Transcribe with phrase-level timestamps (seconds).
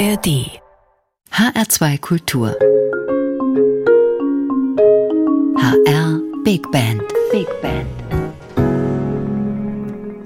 [0.00, 0.58] ARD
[1.30, 2.56] HR2 Kultur.
[5.58, 7.02] HR Big Band.
[7.30, 7.99] Big Band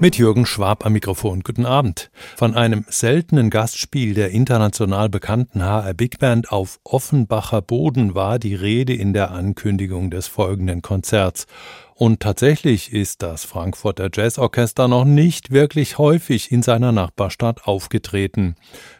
[0.04, 1.40] mit Jürgen Schwab am Mikrofon.
[1.40, 2.10] Guten Abend.
[2.37, 8.54] Von einem seltenen Gastspiel der international bekannten HR Big Band auf Offenbacher Boden war die
[8.54, 11.47] Rede in der Ankündigung des folgenden Konzerts.
[11.94, 18.57] Und tatsächlich ist das Frankfurter Jazzorchester noch nicht wirklich häufig in seiner Nachbarstadt aufgetreten.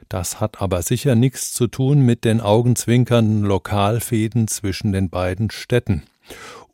[0.09, 6.05] Das hat aber sicher nichts zu tun mit den augenzwinkernden Lokalfäden zwischen den beiden Städten.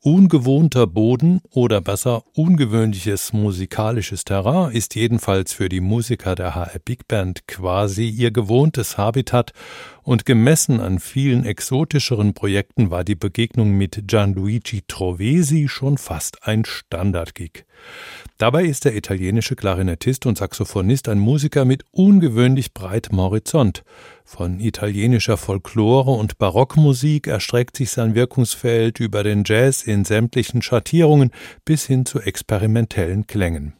[0.02, 7.06] Ungewohnter Boden oder besser ungewöhnliches musikalisches Terrain ist jedenfalls für die Musiker der HR Big
[7.06, 9.52] Band quasi ihr gewohntes Habitat
[10.02, 16.64] und gemessen an vielen exotischeren Projekten war die Begegnung mit Gianluigi Trovesi schon fast ein
[16.64, 17.66] Standardgig.
[18.38, 23.84] Dabei ist der italienische Klarinettist und Saxophonist ein Musiker mit ungewöhnlich breitem Horizont.
[24.32, 31.32] Von italienischer Folklore und Barockmusik erstreckt sich sein Wirkungsfeld über den Jazz in sämtlichen Schattierungen
[31.64, 33.73] bis hin zu experimentellen Klängen.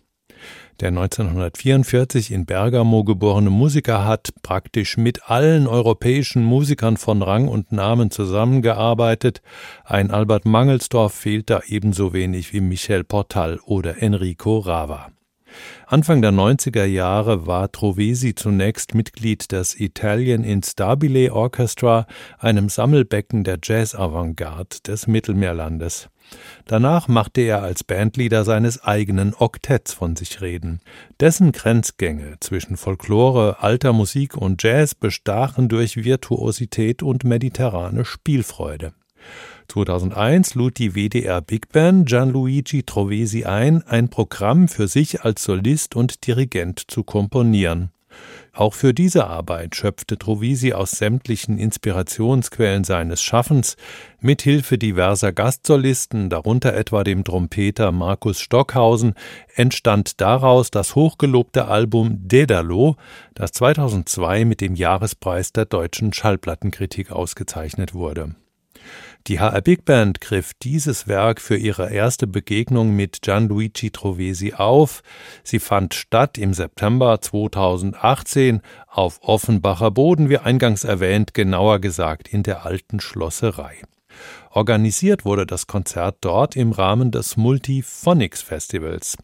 [0.81, 7.71] Der 1944 in Bergamo geborene Musiker hat praktisch mit allen europäischen Musikern von Rang und
[7.71, 9.43] Namen zusammengearbeitet.
[9.85, 15.13] Ein Albert Mangelsdorf fehlt da ebenso wenig wie Michel Portal oder Enrico Rava.
[15.87, 22.07] Anfang der 90er Jahre war Trovesi zunächst Mitglied des Italian Instabile Orchestra,
[22.39, 26.09] einem Sammelbecken der Jazz-Avantgarde des Mittelmeerlandes.
[26.67, 30.81] Danach machte er als Bandleader seines eigenen Oktetts von sich reden.
[31.19, 38.93] Dessen Grenzgänge zwischen Folklore, alter Musik und Jazz bestachen durch Virtuosität und mediterrane Spielfreude.
[39.69, 45.95] 2001 lud die WDR Big Band Gianluigi Trovesi ein, ein Programm für sich als Solist
[45.95, 47.91] und Dirigent zu komponieren.
[48.53, 53.77] Auch für diese Arbeit schöpfte Trovisi aus sämtlichen Inspirationsquellen seines Schaffens,
[54.21, 59.15] mithilfe diverser Gastsolisten, darunter etwa dem Trompeter Markus Stockhausen,
[59.55, 62.97] entstand daraus das hochgelobte Album Dedalo,
[63.35, 68.35] das 2002 mit dem Jahrespreis der deutschen Schallplattenkritik ausgezeichnet wurde.
[69.27, 75.03] Die HR Big Band griff dieses Werk für ihre erste Begegnung mit Gianluigi Trovesi auf.
[75.45, 82.43] Sie fand statt im September 2018 auf Offenbacher Boden, wie eingangs erwähnt, genauer gesagt in
[82.43, 83.83] der alten Schlosserei.
[84.51, 89.17] Organisiert wurde das Konzert dort im Rahmen des Multiphonics Festivals.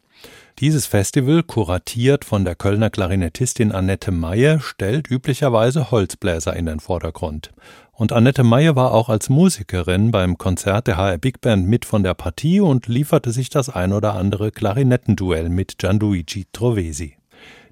[0.59, 7.53] Dieses Festival, kuratiert von der Kölner Klarinettistin Annette Meyer, stellt üblicherweise Holzbläser in den Vordergrund.
[7.99, 12.03] Und Annette Meyer war auch als Musikerin beim Konzert der HR Big Band mit von
[12.03, 17.17] der Partie und lieferte sich das ein oder andere Klarinettenduell mit Gianluigi Trovesi.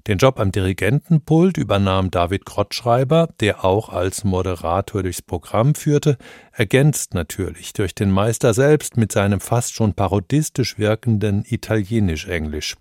[0.07, 6.17] Den Job am Dirigentenpult übernahm David Krottschreiber, der auch als Moderator durchs Programm führte,
[6.51, 12.77] ergänzt natürlich durch den Meister selbst mit seinem fast schon parodistisch wirkenden Italienisch-Englisch.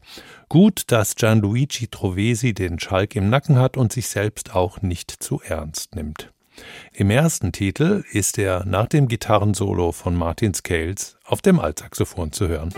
[0.49, 5.43] Gut, dass Gianluigi Trovesi den Schalk im Nacken hat und sich selbst auch nicht zu
[5.43, 6.34] ernst nimmt.
[6.93, 12.49] Im ersten Titel ist er nach dem Gitarrensolo von Martin Scales auf dem Altsaxophon zu
[12.49, 12.73] hören.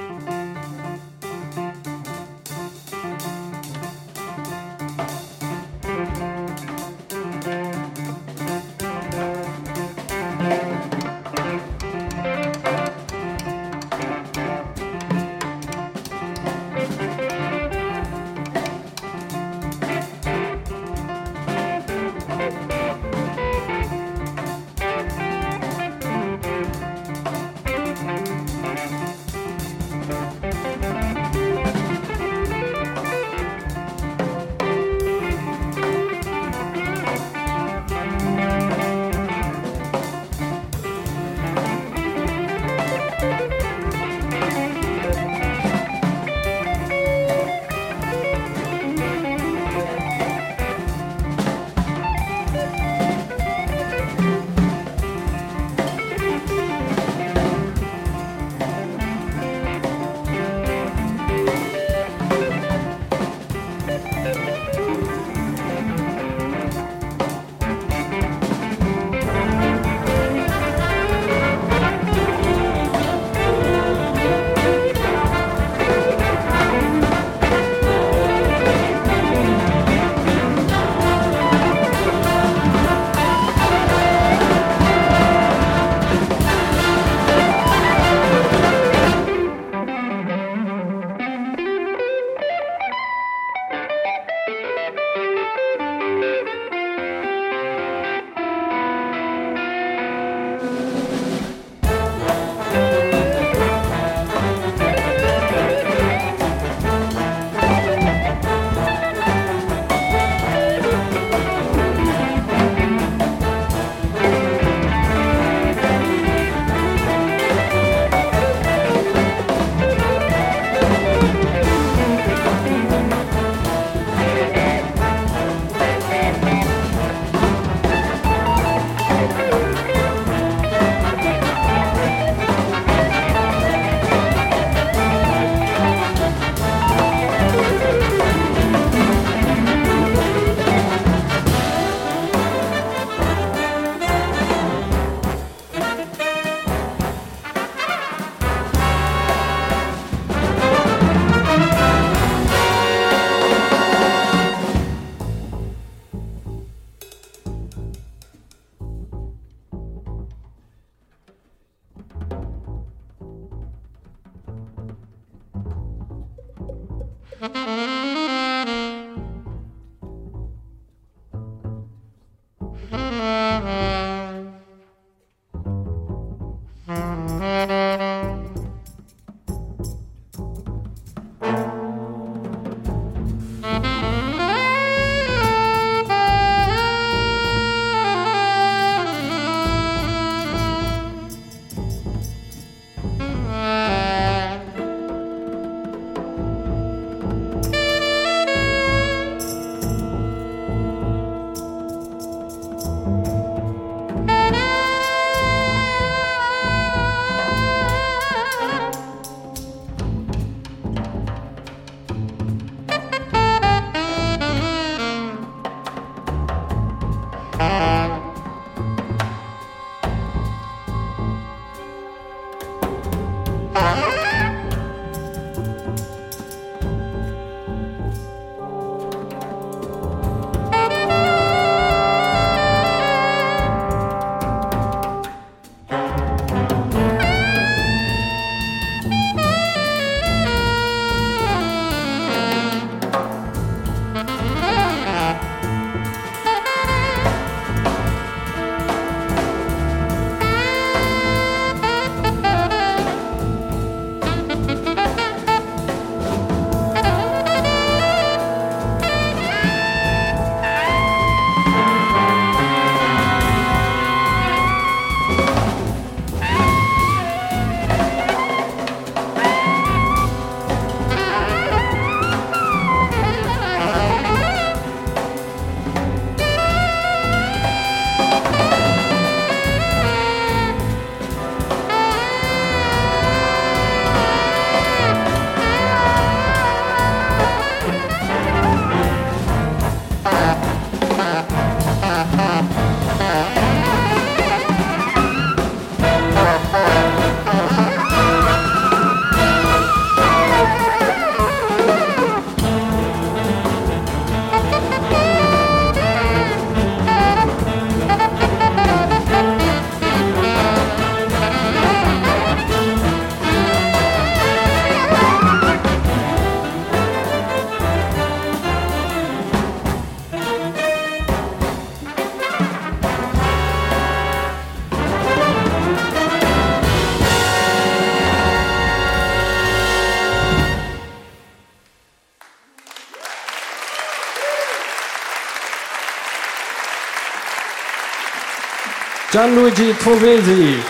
[339.31, 340.81] Gianluigi Trovesi.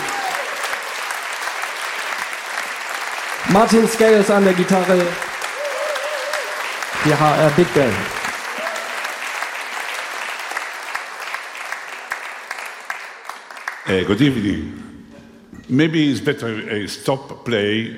[3.49, 5.05] Martin Scales an der Gitarre.
[7.03, 7.93] Die HR Big Band.
[13.87, 14.83] Uh, good evening.
[15.69, 17.95] Maybe it's better uh, stop play,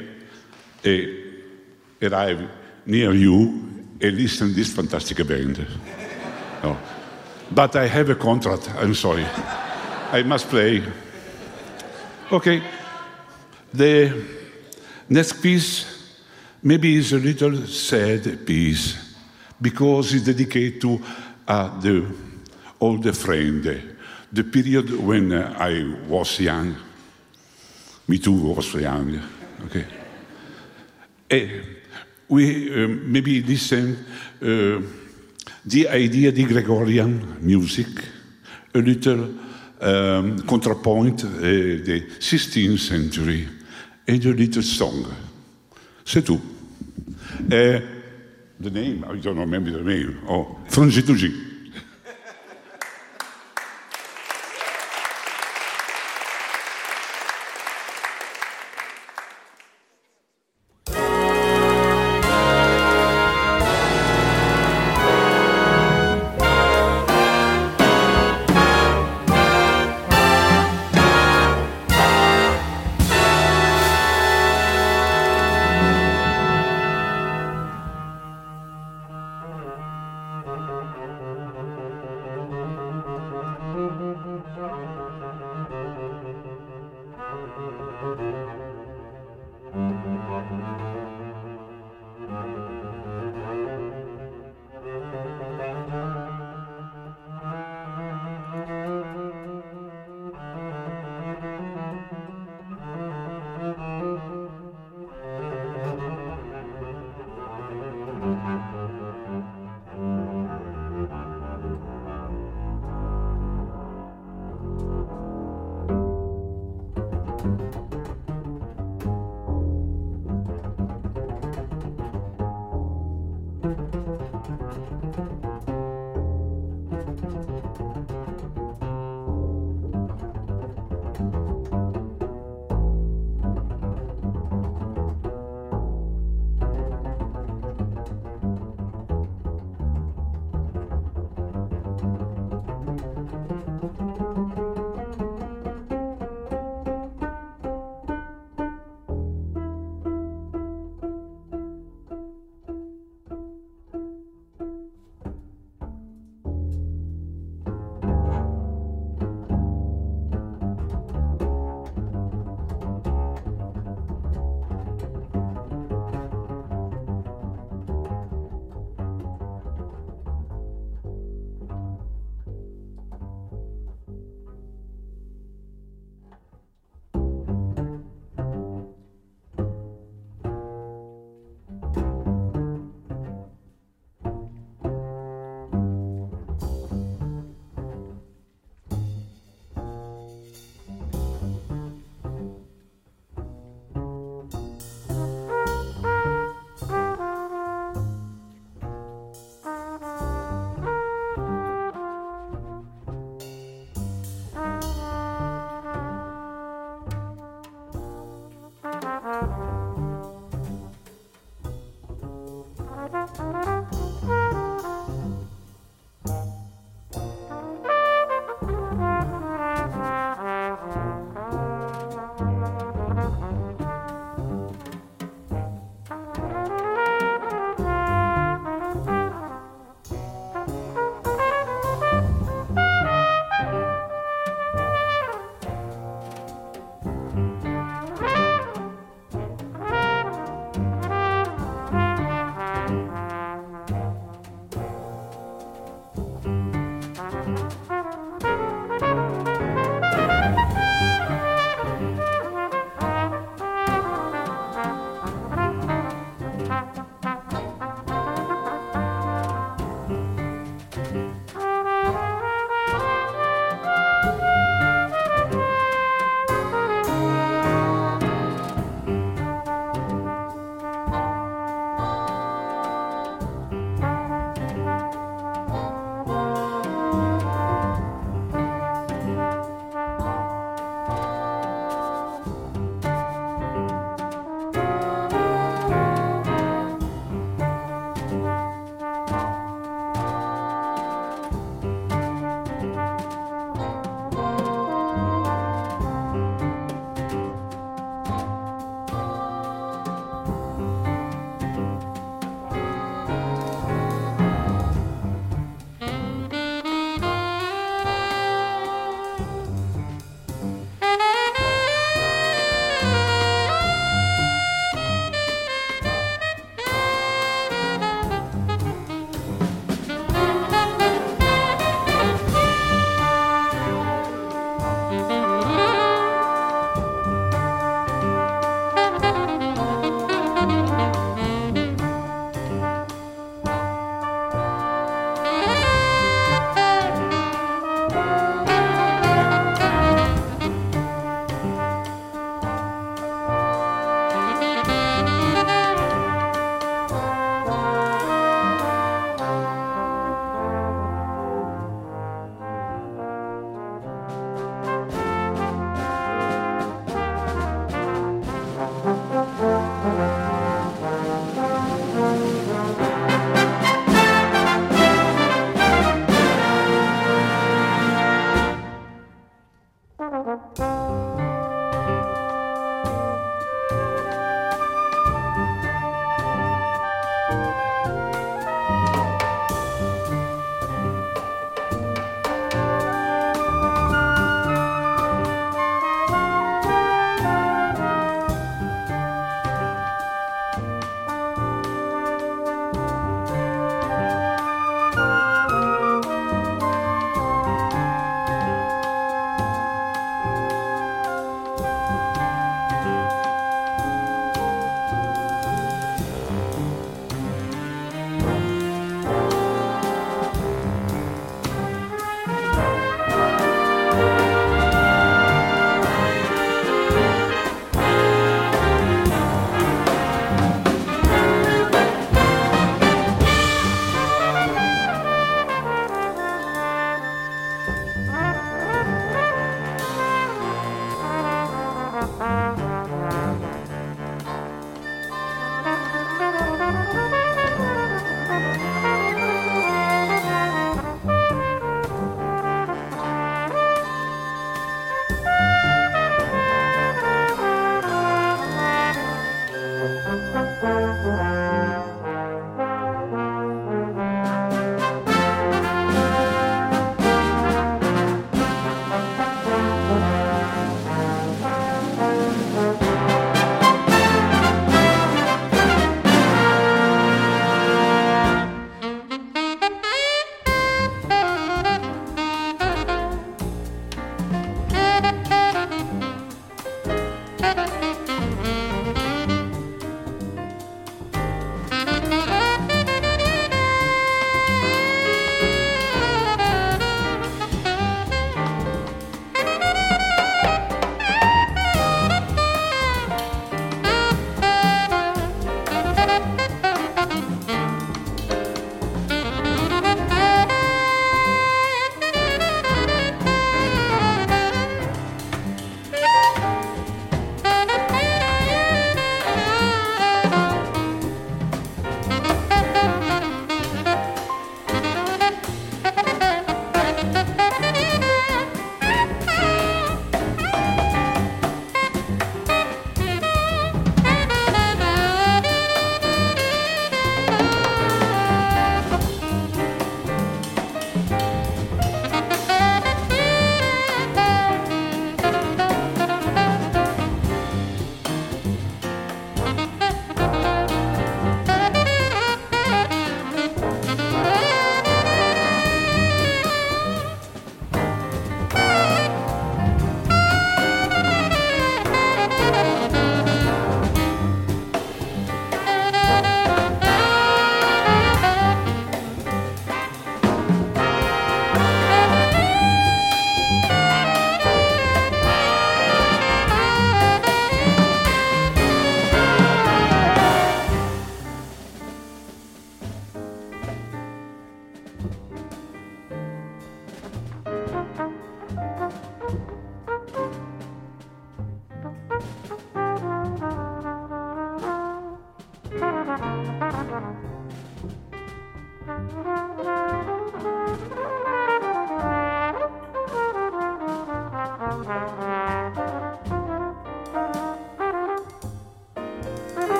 [0.85, 2.47] uh, arrive
[2.85, 3.63] near you
[4.01, 5.65] and listen to this fantastic band.
[6.63, 6.77] no.
[7.51, 9.25] But I have a contract, I'm sorry.
[10.11, 10.83] I must play.
[12.31, 12.63] Okay.
[13.71, 14.25] The
[15.07, 15.85] next piece
[16.63, 19.15] maybe is a little sad piece
[19.61, 20.99] because it's dedicated to
[21.47, 22.05] uh, the
[22.81, 23.63] older friend,
[24.31, 26.75] the period when uh, I was young.
[28.07, 29.21] Me too was young.
[29.65, 29.85] Okay.
[31.31, 31.63] Uh,
[32.27, 34.05] we uh, maybe listen
[34.41, 34.81] uh,
[35.65, 37.87] the idea the Gregorian music,
[38.73, 39.48] a little
[39.81, 43.47] um, contrapoint uh, the 16th century,
[44.07, 45.05] and a little song.
[46.05, 46.41] C'est tout.
[47.51, 47.79] Uh,
[48.59, 50.19] the name, I don't remember the name.
[50.27, 51.48] Oh, Frangitugi.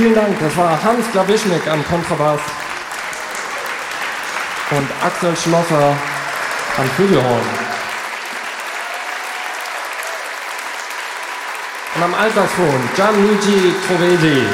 [0.00, 2.40] Vielen Dank, das war Hans Glawischnik am Kontrabass
[4.70, 5.94] und Axel Schlosser
[6.78, 7.42] am Flügelhorn.
[11.96, 14.46] Und am Altsaxophon Gianluigi Trovesi.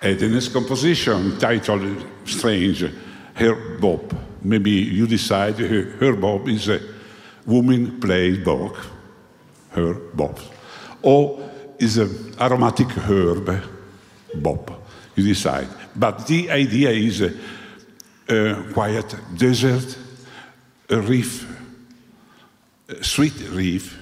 [0.00, 1.82] And the next composition titled
[2.24, 2.88] Strange,
[3.34, 4.14] Her Bob.
[4.44, 6.93] Maybe you decide her, her Bob is a
[7.46, 8.76] woman plays both,
[9.70, 10.40] her bob.
[11.02, 13.62] Or is an aromatic herb
[14.36, 14.72] bob.
[15.14, 15.68] You decide.
[15.94, 17.32] But the idea is a,
[18.28, 19.96] a quiet desert,
[20.88, 21.46] a reef,
[22.88, 23.98] a sweet reef,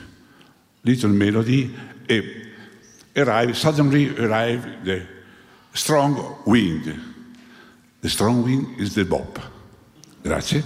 [0.84, 1.74] little melody,
[2.08, 2.46] a,
[3.16, 5.06] arrive, suddenly arrive the
[5.74, 7.00] strong wind.
[8.00, 9.38] The strong wind is the bob.
[10.22, 10.62] Grazie.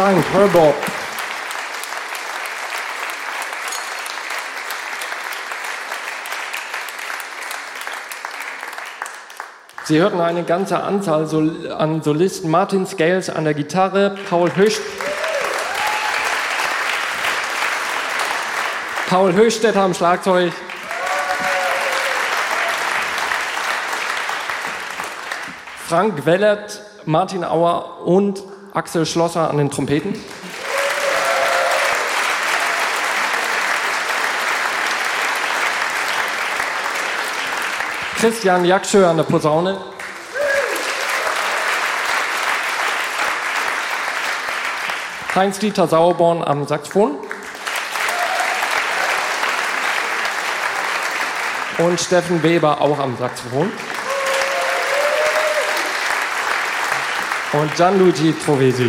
[0.00, 0.74] Dank, Herbob.
[9.84, 11.28] Sie hörten eine ganze Anzahl
[11.76, 12.50] an Solisten.
[12.50, 14.80] Martin Scales an der Gitarre, Paul Höcht.
[19.10, 20.54] Paul Höchstädter am Schlagzeug.
[25.86, 30.14] Frank Wellert, Martin Auer und Axel Schlosser an den Trompeten.
[38.18, 39.80] Christian Jakschö an der Posaune.
[45.34, 47.16] Heinz-Dieter Sauerborn am Saxophon.
[51.78, 53.72] Und Steffen Weber auch am Saxophon.
[57.52, 58.88] Und Gianluigi Trovesi.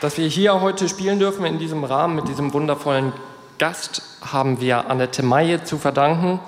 [0.00, 3.12] Dass wir hier heute spielen dürfen in diesem Rahmen mit diesem wundervollen
[3.58, 6.40] Gast, haben wir Annette Maye zu verdanken,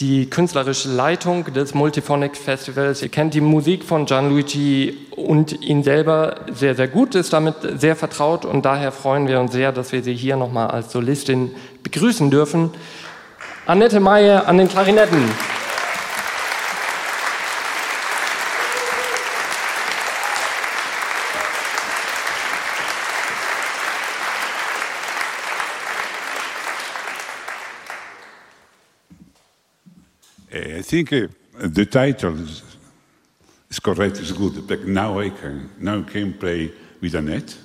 [0.00, 3.02] die künstlerische Leitung des Multiphonic Festivals.
[3.02, 7.94] Ihr kennt die Musik von Gianluigi und ihn selber sehr, sehr gut, ist damit sehr
[7.94, 11.52] vertraut und daher freuen wir uns sehr, dass wir sie hier nochmal als Solistin
[11.84, 12.70] begrüßen dürfen.
[13.70, 15.30] Annette Maye an den Klarinetten.
[30.52, 32.64] I think uh, the title is,
[33.70, 37.56] is correct, is good, but now I can, now I can play with Annette.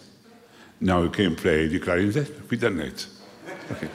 [0.80, 3.08] Now I can play the clarinet with Annette.
[3.72, 3.89] Okay.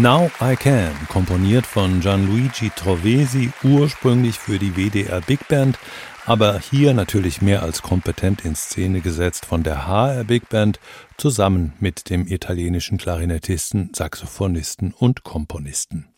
[0.00, 5.78] Now I Can, komponiert von Gianluigi Trovesi, ursprünglich für die WDR Big Band,
[6.24, 10.80] aber hier natürlich mehr als kompetent in Szene gesetzt von der HR Big Band,
[11.18, 16.08] zusammen mit dem italienischen Klarinettisten, Saxophonisten und Komponisten.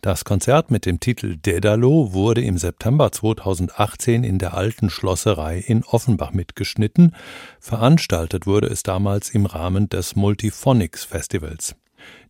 [0.00, 5.84] Das Konzert mit dem Titel Dedalo wurde im September 2018 in der Alten Schlosserei in
[5.84, 7.14] Offenbach mitgeschnitten.
[7.60, 11.76] Veranstaltet wurde es damals im Rahmen des Multiphonics Festivals.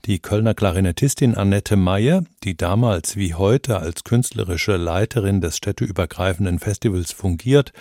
[0.06, 7.10] Die Kölner Klarinettistin Annette Meyer, die damals wie heute als künstlerische Leiterin des städteübergreifenden Festivals
[7.12, 7.72] fungiert,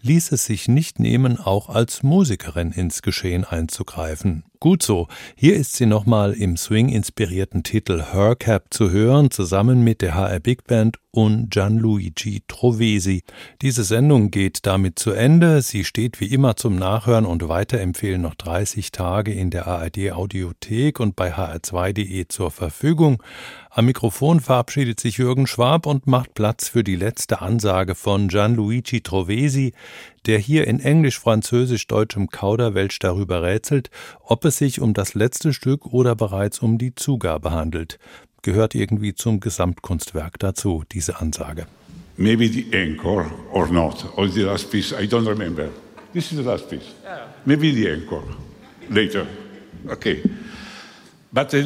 [0.00, 4.44] ließ es sich nicht nehmen, auch als Musikerin ins Geschehen einzugreifen.
[4.58, 10.00] Gut so, hier ist sie nochmal im Swing-inspirierten Titel Her Cap zu hören, zusammen mit
[10.00, 13.22] der HR Big Band und Gianluigi Trovesi.
[13.62, 15.62] Diese Sendung geht damit zu Ende.
[15.62, 21.00] Sie steht wie immer zum Nachhören und Weiterempfehlen noch 30 Tage in der ARD Audiothek
[21.00, 23.22] und bei hr2.de zur Verfügung.
[23.70, 29.02] Am Mikrofon verabschiedet sich Jürgen Schwab und macht Platz für die letzte Ansage von Gianluigi
[29.02, 29.72] Trovesi,
[30.26, 33.90] der hier in englisch-französisch-deutschem Kauderwelsch darüber rätselt,
[34.24, 37.98] ob es sich um das letzte Stück oder bereits um die Zugabe handelt.
[38.42, 41.66] Gehört irgendwie zum Gesamtkunstwerk dazu, diese Ansage.
[42.16, 45.68] Maybe the encore or not, or the last piece, I don't remember.
[46.12, 46.94] This is the last piece.
[47.44, 48.24] Maybe the encore,
[48.88, 49.26] later.
[49.88, 50.22] Okay.
[51.32, 51.58] But a,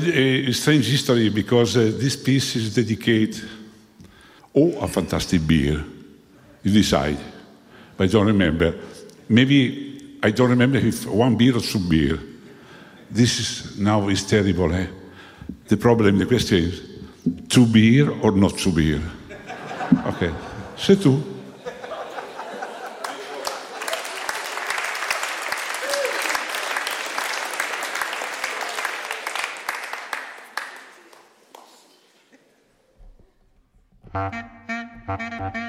[0.48, 3.40] a strange history because uh, this piece is dedicated,
[4.54, 5.84] oh, a fantastic beer.
[6.64, 7.18] You decide.
[8.00, 8.74] but I don't remember.
[9.28, 12.18] Maybe I don't remember if one beer or two beer.
[13.10, 14.72] This is now is terrible.
[14.72, 14.86] Eh?
[15.68, 16.80] The problem, the question is,
[17.50, 19.02] two beer or not two beer?
[20.06, 20.32] okay,
[20.78, 21.22] say two.
[35.12, 35.59] Thank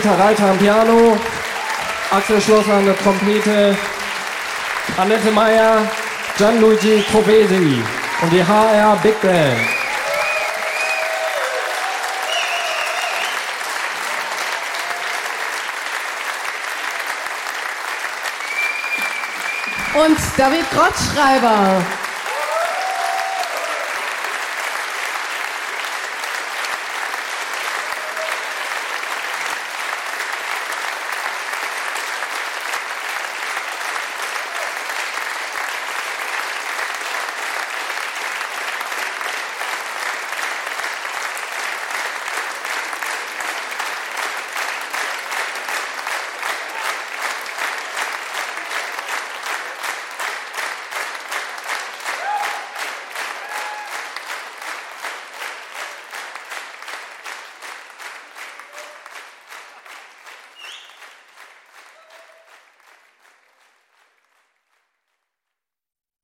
[0.00, 1.18] Peter Reiter am Piano,
[2.10, 3.76] Axel Schlosser an der Trompete,
[4.96, 5.86] Annette Meyer,
[6.38, 7.82] Gianluigi Provesi
[8.22, 9.60] und die HR Big Band.
[20.02, 21.82] Und David Grottschreiber.